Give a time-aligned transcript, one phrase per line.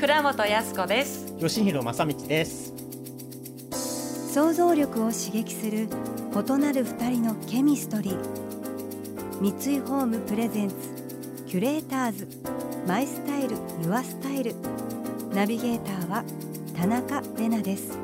[0.00, 1.36] 倉本康子です。
[1.38, 2.72] 吉弘正道です。
[4.32, 9.40] 想像力を刺激する異なる二人のケミストリー。
[9.42, 10.74] 三井ホームプレゼンツ
[11.46, 12.26] キュレーターズ。
[12.86, 14.54] マイスタイルユアスタイル。
[15.34, 16.24] ナビゲーターは
[16.74, 17.98] 田中れなです。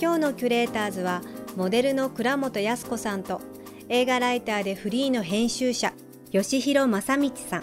[0.00, 1.22] 今日のキュレーターズは
[1.56, 3.40] モデルの倉本康子さんと
[3.88, 5.92] 映画ライターでフリーの編集者
[6.32, 7.62] 吉弘正道さん。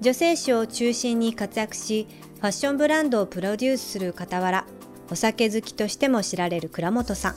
[0.00, 4.64] 女性誌を中心に活躍しファッションブランドをプロデュースする傍ら
[5.10, 7.34] お酒好きとしても知られる倉本さん。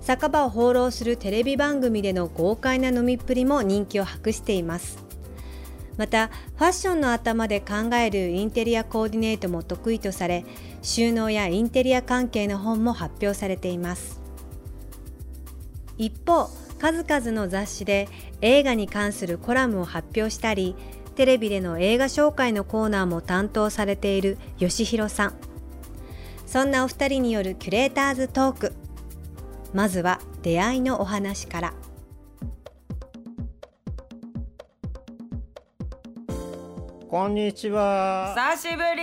[0.00, 4.98] 酒場を放浪するテレビ番組での豪快な飲みっぷりも人気を博しています。
[5.98, 10.46] またファッションの頭で考えるインテリアコーディネートも得意とされ
[10.80, 14.18] 収納やインテリア関係の本も発表されています。
[15.98, 16.48] 一方
[16.80, 18.08] 数々の雑誌で
[18.40, 20.74] 映画に関するコラムを発表したり
[21.14, 25.34] テレビでの映画紹介のコーナーも担当されている吉弘さん。
[26.46, 28.72] そんなお二人によるキュレーターズトーク。
[29.74, 31.74] まずは出会いのお話から。
[37.10, 38.34] こんにちは。
[38.56, 39.02] 久しぶり。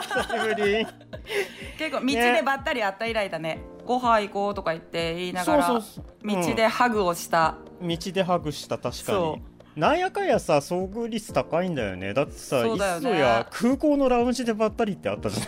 [0.00, 0.86] 久しぶり。
[1.76, 3.58] 結構道でばったり会った以来だね。
[3.84, 5.66] ご飯行こうとか言って言いながら。
[5.66, 9.38] そうそう道でハグをした、道でハグした確かそ
[9.74, 12.12] になんやかんやさ遭遇率高いんだよね。
[12.12, 12.70] だってさね。
[12.70, 15.44] いっそや空港のラウンジでばったりってあったじゃ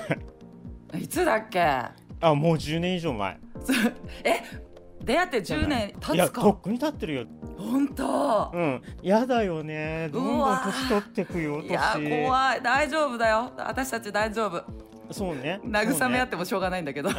[0.93, 1.03] ない？
[1.05, 1.61] いつだっけ？
[1.61, 3.39] あもう10年以上前。
[4.25, 4.41] え
[5.05, 6.41] 出会って10年経いやつか？
[6.41, 7.25] とっくに経ってるよ。
[7.59, 8.51] 本当？
[8.55, 8.83] うん。
[9.03, 10.09] やだよね。
[10.11, 12.25] どんどん年取ってくよいや年。
[12.25, 12.63] 怖い。
[12.63, 13.53] 大丈夫だよ。
[13.59, 14.65] 私たち大丈夫
[15.11, 15.61] そうね。
[15.65, 17.11] 慰め合っそてもしょうがないんだけど。
[17.11, 17.19] うね。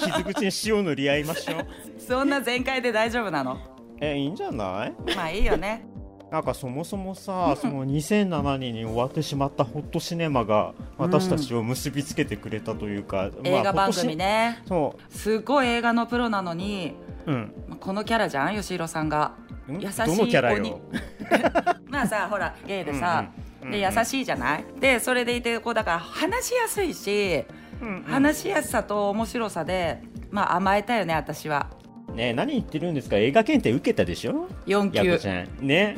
[0.00, 1.66] 傷口に塩塗り合いましょう。
[2.00, 3.58] そんな全開で大丈夫なの？
[4.00, 4.94] えいいんじゃない？
[5.16, 5.86] まあいいよね。
[6.30, 14.62] なんかそもそもさ、その2007年に終わってしまったホットシネマが私たちを結びつけてくれたというか、まあ映画番組ね。
[14.66, 16.94] トシすごい映画のプロなのに
[17.26, 18.54] そう、うん、まあこのキャラじゃん？
[18.56, 19.32] 吉弘さんが。
[19.70, 19.78] ん？
[19.78, 20.80] 優しいどのキャラよ？
[21.90, 24.64] まあさほらゲイでさ、うんうんで優しいじゃない？
[24.80, 27.44] でそれでいてこうだから話しやすいし、
[27.80, 28.02] うんうん。
[28.04, 31.68] 話しやすさと面白さでまあ甘えたよね私は。
[32.14, 33.16] ねえ何言ってるんですか？
[33.16, 35.18] 映画検定受けたでしょ？4級。
[35.18, 35.66] ちゃん。
[35.66, 35.96] ね。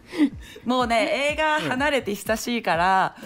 [0.64, 3.16] もうね映画離れて久しいから、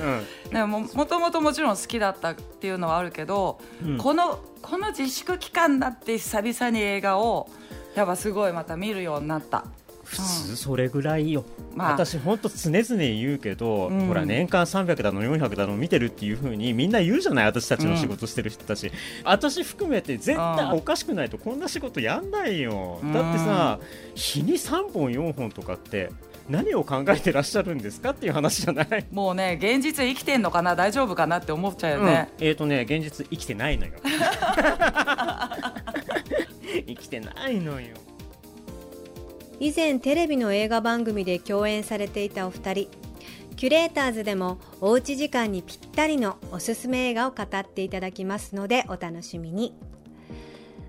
[0.47, 0.51] うん。
[0.51, 3.97] でももともともちろん好きだったっていうのはあるけど、うん。
[3.99, 7.49] このこの自粛期間だって久々に映画を
[7.95, 9.65] やっぱすごいまた見るようになった
[10.07, 11.45] 普通それぐらいよ、
[11.75, 11.93] まあ。
[11.93, 14.07] 私ほんと常々言うけど、うん。
[14.07, 18.91] ほら年間300だの400だの見てるっていう風にみんな言うじゃない私たちの仕事してる人たち、
[19.25, 23.13] 私含めて絶対おかしくないとこんな仕事やんないよ、うん。
[23.13, 23.81] だってさ
[24.15, 26.11] 日に3本4本とかって
[26.49, 29.05] 何を考えてらっしゃるんですかっていう話じゃない？
[29.11, 30.77] もうね現実生きてんのかな？
[30.77, 33.93] 大丈夫かなって思っちゃうよね、うん、えっ、ー、とね現実生きてないのよ。
[36.87, 37.97] 生きてないのよ
[39.59, 42.91] 以前テレビの映画番組で共演されていたお二人
[43.57, 49.75] キュレーターズでもおうち時間にぴったりのおすすめ映画を語っていただきますのでお楽しみに。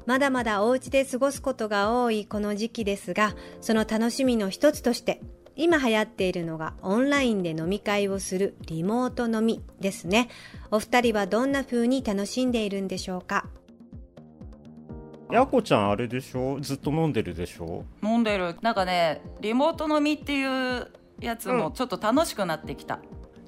[0.05, 5.19] まだまだお家で過ごすことが多いこの時期ですがその楽しみの一つとして
[5.57, 10.29] 今流行っているのがオンラインで飲み会をするリモート飲みですね。
[10.72, 13.47] お二人はどんな風に楽しんでいるんでしょうか？
[15.32, 16.60] やこちゃんあれでしょ？
[16.62, 17.84] ずっと飲んでるでしょ？
[18.04, 18.56] 飲んでる。
[18.62, 21.58] なんかねリモート飲みっていうやつうん。
[21.58, 23.00] もちょっと楽しくなってきた、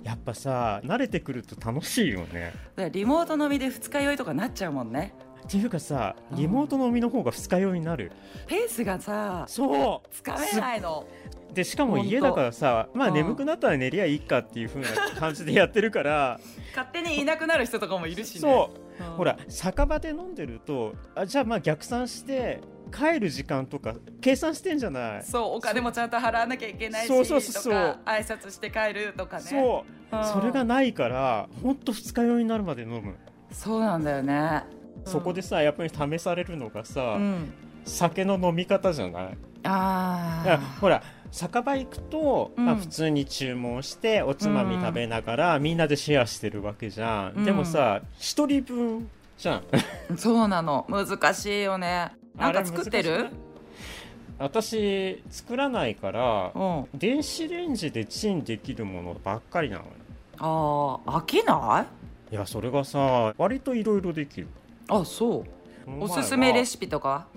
[0.03, 2.53] やっぱさ慣れてくると楽しいよね。
[2.75, 5.13] でリモート飲みで二日酔いとかなっちゃうもんね
[5.49, 8.11] っていうかさリモート飲みの方が二日酔いになる、
[8.45, 11.07] ペースがさそつかめないの。
[11.51, 13.13] うでしかも家だからさまあうん。
[13.15, 14.87] 眠くなったら寝りゃいいかっていう風な
[15.19, 16.39] 感じでやってるから、
[16.75, 18.41] 勝手にいなくなる人とかもいるしね。
[18.41, 18.69] そ
[18.99, 19.03] う。
[19.03, 19.11] うん。
[19.15, 22.59] ほら酒場で飲んでるとあじゃあまあ逆算して
[22.95, 25.23] 帰る時間とか計算してんじゃない？
[25.23, 27.73] そうお金もちゃんと払わなきゃいけないしそうそうそう
[28.05, 29.41] 挨拶して帰るとかね。
[29.41, 30.23] そう、うん。
[30.25, 33.15] それがないからほんと二日酔いになるまで飲む、
[33.51, 34.63] そうなんだよね
[35.09, 37.53] そこでさやっぱり試されるのがさ、うん。
[37.85, 39.37] 酒の飲み方じゃない？
[39.63, 41.01] あほら
[41.31, 42.65] 酒場行くと、うん。
[42.65, 47.45] まあ、普通に注文しておつまみ食べながら、みんなでシェアしてるわけじゃん、うん。
[47.45, 49.63] でもさ一人分じゃん。
[50.17, 50.85] そうなの。
[50.89, 52.11] 難しいよね。
[52.37, 53.27] なんか作ってる？
[54.37, 56.87] 私作らないからうん。
[56.93, 59.89] 電子レンジでチンできるものばっかりなのよ。
[60.37, 61.85] ああ飽きな
[62.31, 62.35] い？
[62.35, 64.47] いやそれがさ割といろいろできる
[64.89, 65.45] あそ
[65.87, 66.03] う。
[66.03, 67.27] おすすめレシピとか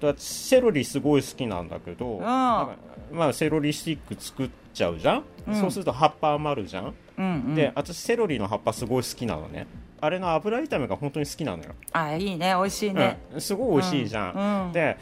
[0.00, 2.20] だセロリすごい好きなんだけど、ん。
[2.20, 2.76] なんか
[3.12, 5.60] まあセロリスティック作っちゃうじゃん、うん。
[5.60, 7.54] そうすると葉っぱ余るじゃん、うんうん。
[7.54, 9.66] で私セロリの葉っぱすごい好きなのね。
[10.00, 12.54] あれの油炒めが本当に好きなのよ、あいいね。
[12.58, 14.98] 美味しいね、うん、すごい美味しいじゃん、で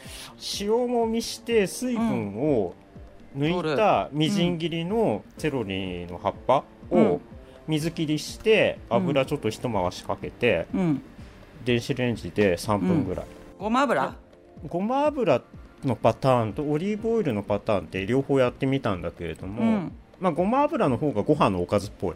[0.59, 2.75] 塩もみして水分を
[3.35, 7.21] 抜いたみじん切りのセロリの葉っぱをうん。
[7.67, 11.01] 水切りして油ちょっと一回しかけて、うん
[11.63, 13.25] 電子レンジで3分ぐらい、
[13.59, 14.15] ごま油？
[14.67, 15.41] ごま油
[15.83, 19.91] のパターンとオリーブオイルのパターンって両方やってみたんだけれども、うん。
[20.19, 22.15] まあ、ごま油の方がご飯のおかずっぽい。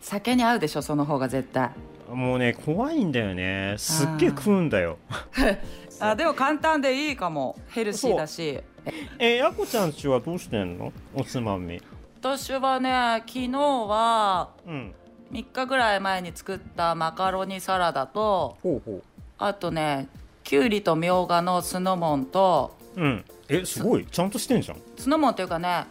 [0.00, 1.70] 酒に合うでしょその方が絶対。
[2.12, 3.76] もうね怖いんだよね。
[3.78, 4.98] すっげえ食うんだよ。
[6.00, 7.56] あでも簡単でいいかも。
[7.68, 8.60] ヘルシーだし。
[9.18, 10.92] えやこちゃんちはどうしてんの？
[11.14, 11.80] おつまみ。
[12.20, 14.94] 私はね昨日はうん
[15.34, 19.02] 3日ぐらい前に作ったマカロニサラダとほうほ
[19.38, 20.08] あとね
[20.44, 23.24] きゅうりとみょうがの酢の物とううん。
[23.48, 24.06] えすごい。
[24.06, 24.78] ちゃんとしてんじゃん。
[24.96, 25.86] 酢の物っていうかね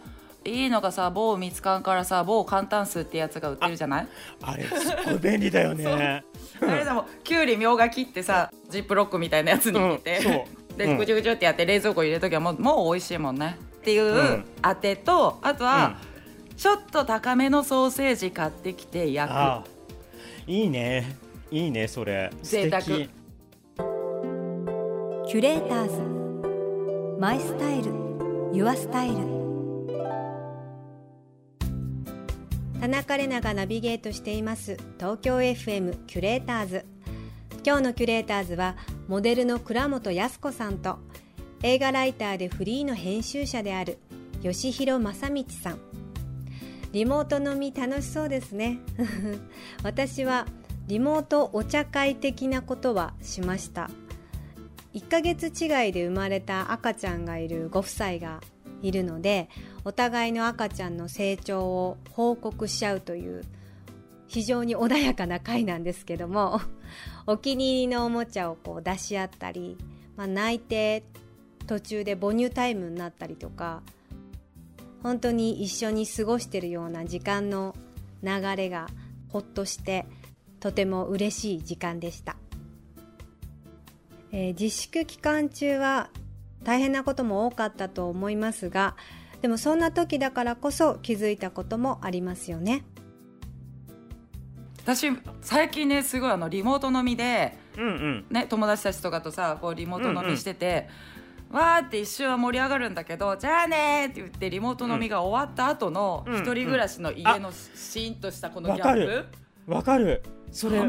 [0.46, 4.08] いいのがさ某蜜柑からさ某簡単酢ってやつが売ってるじゃない？
[4.42, 6.24] あれすっごい便利だよね。
[6.62, 10.30] あれでもきゅうりみょうが切ってさジップロックみたいなやつに入れて、うんそ
[10.74, 10.78] う。
[10.78, 10.96] でうん。
[10.98, 13.58] ぐちゅぐちゅってやって冷蔵庫入れる時はもうもう美味しいもんね。
[13.60, 14.44] っていううん。
[14.62, 15.96] あてとあとは、
[16.56, 19.36] ちょっと高めのソーセージ買ってきて焼く。
[19.36, 19.64] ああ。
[20.46, 21.16] いいね。
[21.50, 22.30] いいねそれ。
[22.42, 22.82] 贅沢。
[22.82, 27.20] キュレーターズ。
[27.20, 27.92] マイスタイル。
[28.52, 29.16] ユアスタイル。
[32.80, 34.76] 田中れながナビゲートしています。
[34.98, 36.84] 東京 FM キュレーターズ。
[37.66, 38.76] 今日のキュレーターズは
[39.08, 40.98] モデルの倉本康子さんと
[41.62, 43.98] 映画ライターでフリーの編集者である
[44.42, 45.78] 吉弘正道さん
[46.94, 48.78] リモート飲み楽しそうですね。
[49.82, 50.46] 私は
[50.86, 53.90] リモートお茶会的なことはしました。
[54.94, 58.40] 1ヶ月違いで生まれた赤ちゃんがいるご夫妻が
[58.80, 59.48] いるので
[59.84, 63.42] お互いの赤ちゃんの成長を報告し合うという
[64.28, 66.60] 非常に穏やかな会なんですけども
[67.26, 69.76] お気に入りのおもちゃをこう出し合ったり、
[70.16, 71.02] まあ、泣いて
[71.66, 73.82] 途中で母乳タイムになったりとか
[75.04, 77.76] 本当に一緒に過ごしてるような時間の
[78.22, 78.88] 流れが
[79.28, 80.06] ほっとして
[80.60, 82.36] とても嬉しい時間でした、
[84.32, 86.08] えー自粛期間中は
[86.64, 88.96] 大変なことも多かったと思いますが
[89.42, 92.82] でもそんな時だからこそ気づいたこともありますよね。
[94.84, 95.10] 私
[95.42, 98.26] 最近ねすごいあのリモート飲みで、うんうん。
[98.30, 100.88] ね、友達たちとかとさこうリモート飲みしてて、
[101.54, 109.26] わーって一瞬は盛り上がるんだけどじゃあねーって言ってリモート飲みが終わった後のうん一人暮らしの家のシーンとしたこのギャッわかる。
[109.66, 110.22] わかる。
[110.50, 110.88] それ全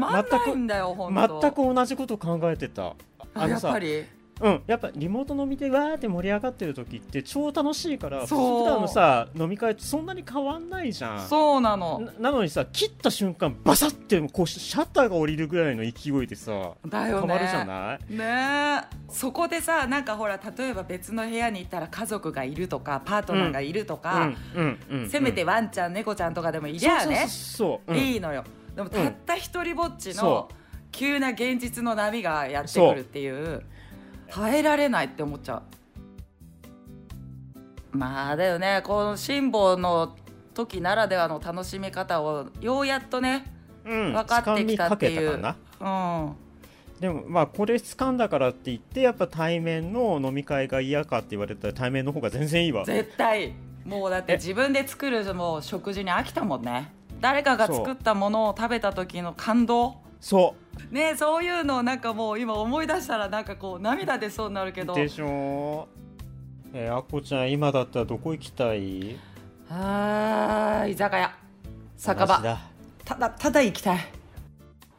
[0.54, 2.94] 全く同じこと考えてた。
[3.34, 4.04] あやっぱり
[4.40, 8.34] うん、やっぱリモート飲みでわーって盛り上がってる時って超楽しいから普
[8.64, 11.26] 段のさ飲み会とそんなに変わんないじゃん。
[11.26, 12.00] そうなの。
[12.18, 17.26] ななのにさ切った瞬間バサッてこうシャッターが降りるぐらいの勢いでさだよね。
[17.26, 18.14] 変わるじゃない？
[18.14, 18.82] ね。
[18.82, 24.32] えそこでさなんかほら例えば別の部屋に行ったら家族がいるとかパートナーがいるとか、
[25.08, 27.26] せめてワンちゃん猫ちゃんとかでもいりゃあね。
[27.94, 28.44] いいのよ。
[28.74, 30.48] でもたった一人ぼっちのそ
[30.92, 33.62] 急な現実の波がやってくるっていう
[34.30, 35.62] 耐えられないって思っちゃ
[37.92, 37.96] う。
[37.96, 38.82] まあだよね。
[38.84, 40.16] この辛抱の
[40.54, 43.52] 時ならではの楽しみ方をようやっとね
[43.84, 45.40] うん、分かってきたっていう。
[47.00, 52.84] でもまあこれ掴んだからって言ってやっぱ対面の飲み会が嫌かって言われたら対面の方が全然いいわ。
[52.84, 53.54] 絶対。
[53.84, 54.36] もうだってえ？
[54.36, 56.92] 自分で作るもう食事に飽きたもんね。
[57.20, 59.98] 誰かが作ったものを食べた時の感動。
[60.20, 64.94] そうねそういうのをなんかもう今思い出したらなんかこう涙出そうになるけど。
[64.94, 65.88] でしょ
[66.72, 69.16] えー、あこちゃん今だったらどこ行きたい？
[69.70, 71.34] あー居酒屋。
[71.96, 72.58] 酒場。
[73.04, 73.98] ただただ行きたい。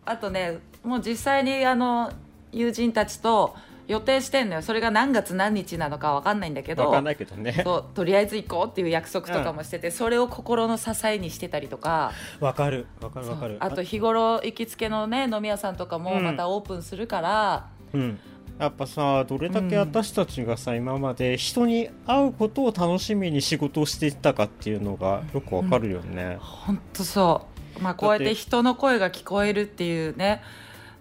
[0.05, 2.11] あとねもう実際にあの
[2.51, 3.55] 友人たちと
[3.87, 4.61] 予定してんのよ。
[4.61, 6.85] それが何月何日なのか分かんないんだけど。
[6.85, 7.61] わかんないけどね。
[7.63, 12.11] そうとりあえず行こうっていう約束とかもしてて、それを心の支えにしてたりとか。
[12.39, 12.87] わかる。
[13.01, 13.57] わかるわかる。
[13.59, 16.23] あと日頃行きつけのね飲み屋さんとかもうん。
[16.23, 18.19] またオープンするから、うん。
[18.59, 26.37] やっぱさどれだけ私たちがさ、今まで人に会うことを楽しみに仕事をしていったかっていうのがよくわかるよね。
[26.39, 27.47] 本当そ
[27.79, 27.81] う。
[27.81, 30.41] まあこうやって人の声が聞こえるっていうね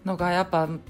[0.04, 0.80] のがやっぱうん、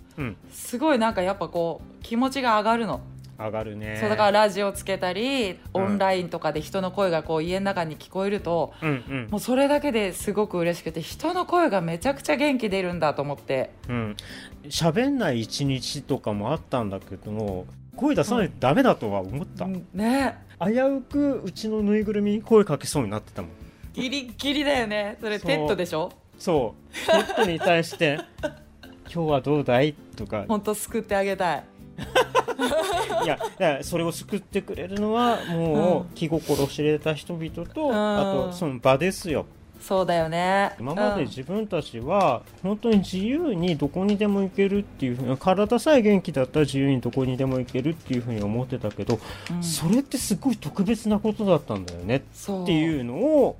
[0.50, 3.00] すごいなんかやっぱこう気持ちが上がるの、
[3.38, 3.98] 上がるね。
[4.00, 9.28] そうだからラジオつけたりオンラインとかで人の声がこう家の中に聞こえると、うんうん。
[9.30, 13.70] もうそれだけですごく嬉しくて人の声がめちゃくちゃ元気出るんだと思って。
[13.88, 14.16] うん、
[14.64, 20.38] 喋んない一日とかもあったんだけども声出さないとダメだとは思った、ね。
[20.58, 23.50] 危うくうちのぬいぐるみに声かけそうになってたもん。
[23.92, 25.18] ギリギリだよね。
[25.20, 26.12] それテッドでしょ？
[26.38, 27.06] そう。
[27.06, 28.20] ペットに対して
[29.12, 30.44] 「今日はどうだい?」とか。
[30.48, 31.64] 本当救ってあげたい。
[33.24, 33.48] いやだか
[33.78, 37.92] らそれを救ってくれるのはもう気心を知れた人々と、ん。
[37.92, 39.46] あとその場ですよ。
[39.80, 40.72] そうだよね。
[40.80, 49.18] 今まで自分たちは本当に自由にどこにでも行けるっていうふうに体さえ元気だったら自由にどこにでも行けるっていうふうに思ってたけど、
[49.50, 49.62] うん。
[49.62, 52.20] それってすごい特別なことだったんだよねっ
[52.66, 53.56] ていうのを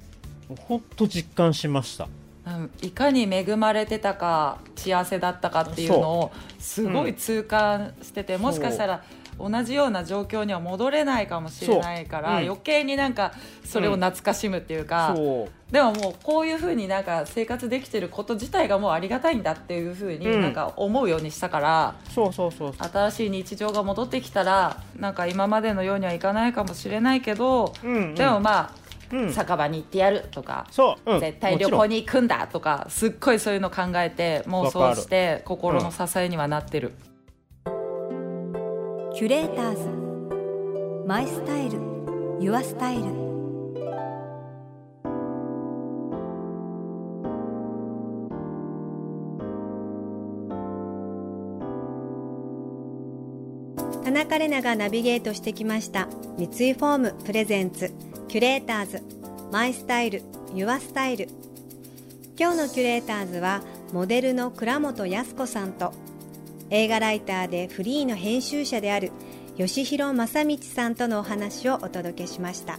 [0.67, 2.09] 本当実感しました。
[2.47, 9.03] うんいかに恵まれてたか幸せだったかっていうのをすごい痛感してて、もしかしたら
[9.38, 12.38] 同じような状況には戻れないかもしれないから、そう。
[12.38, 12.47] うん。
[12.47, 13.33] 余計になんか
[13.65, 15.73] それを懐かしむっていうか、そう。
[15.73, 20.41] でももうこういうふうになんか生活できてること自体がもうありがたいんだっていうふうにうん。
[20.41, 22.75] なんか思うようにしたから、そうそうそう。
[22.79, 28.15] 新しい日常が戻ってきたらなんか今までのようにはいかないかもしれないけど、うんうん。
[28.15, 29.33] でもまあ、うん。
[29.33, 30.67] 酒場に行ってやるとか。
[30.71, 31.21] そう、うん。
[31.21, 36.93] 絶対旅行に行くんだとかすっごいそういうの考えて妄想して心の支えにはなってる、
[39.15, 40.07] キュレーターズ。
[41.07, 41.79] マイスタイル。
[42.41, 43.05] ユアスタイル。
[54.05, 56.09] 田中れながナビゲートしてきました。
[56.39, 57.93] 三井ホーム presents
[58.37, 59.02] キュレーターズ
[59.50, 60.21] my style your
[60.55, 61.31] style。
[62.38, 63.62] 今日のキュレーターズは
[63.95, 65.95] モデルの倉本康子さんと
[66.69, 69.11] 映画ライターでフリーの編集者である
[69.57, 72.78] 吉弘正道さんとのお話をお届けしました。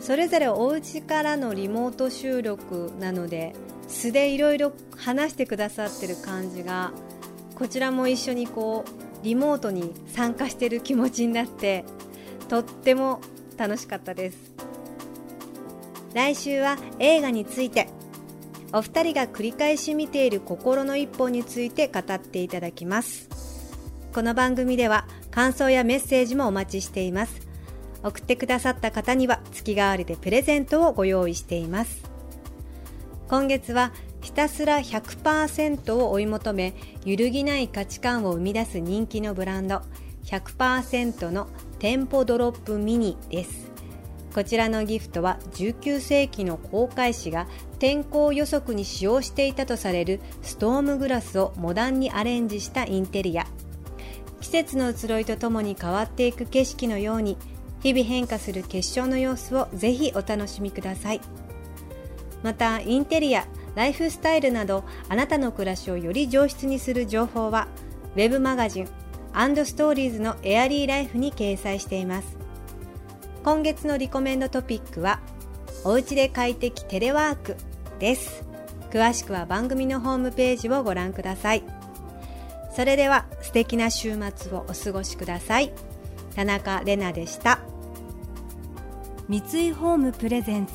[0.00, 3.52] それぞれお家からのリモート収録なので
[3.86, 6.90] 素でいろいろ話してくださってる感じが
[7.54, 11.84] こちらも一緒にこうリモートに参加してる気持ちになって
[12.48, 13.20] とっても
[13.56, 14.38] 楽しかったです。
[16.14, 17.88] 来週は映画について。
[18.72, 23.28] お二人が繰り返し見ている心の一本について語っていただきます。
[24.12, 27.46] この番組では感想やメッセージもお待ちしています。
[28.02, 32.02] 送ってくださった方には月替わりでプレゼントをご用意しています。
[33.28, 39.82] 今月はひたすら100%を追い求め揺るぎない価値観を生み出す人気のブランド
[40.24, 43.70] 100%の店舗ドロップミニです。
[44.34, 47.46] こちらのギフトは19世紀の航海士が
[47.78, 53.46] 天候予測に使用していたとされるストームグラスをモダンにアレンジしたインテリア。
[54.40, 57.38] 季節の移ろいとともに変わっていく景色のように
[57.82, 61.20] 日々変化する結晶の様子をぜひお楽しみください。
[62.42, 67.68] またインテリアライフスタイルなどあなたの暮らしをより上質にする情報は
[68.14, 68.88] ウェブマガジン
[69.64, 72.36] ストーリーズのエアリーライフに掲載しています。
[73.44, 75.20] 今月のリコメンドトピックは
[75.84, 77.56] おうちで快適テレワーク
[77.98, 78.44] です。
[78.90, 81.62] 詳しくは番組のホームページをご覧ください。
[82.74, 85.70] それでは素敵な週末をお過ごしください。
[86.34, 87.60] 田中れなでした。
[89.28, 90.72] 三井ホームプレゼンツ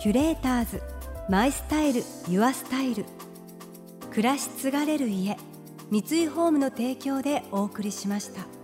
[0.00, 0.82] キュレーターズ
[1.28, 3.04] マイスタイルユアスタイル。
[4.12, 5.36] 暮らし継がれる家。
[5.88, 8.55] 三井ホームの提供でお送りしました。